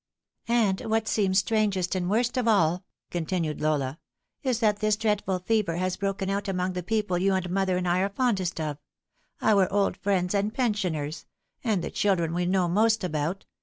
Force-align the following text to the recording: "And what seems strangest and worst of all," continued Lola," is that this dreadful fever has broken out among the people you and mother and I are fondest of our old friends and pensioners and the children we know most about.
"And 0.47 0.81
what 0.81 1.07
seems 1.07 1.37
strangest 1.37 1.93
and 1.93 2.09
worst 2.09 2.35
of 2.35 2.47
all," 2.47 2.83
continued 3.11 3.61
Lola," 3.61 3.99
is 4.41 4.57
that 4.59 4.79
this 4.79 4.95
dreadful 4.97 5.37
fever 5.37 5.75
has 5.77 5.95
broken 5.95 6.27
out 6.27 6.47
among 6.47 6.73
the 6.73 6.81
people 6.81 7.19
you 7.19 7.35
and 7.35 7.47
mother 7.51 7.77
and 7.77 7.87
I 7.87 7.99
are 7.99 8.09
fondest 8.09 8.59
of 8.59 8.79
our 9.43 9.71
old 9.71 9.95
friends 9.97 10.33
and 10.33 10.51
pensioners 10.51 11.27
and 11.63 11.83
the 11.83 11.91
children 11.91 12.33
we 12.33 12.47
know 12.47 12.67
most 12.67 13.03
about. 13.03 13.45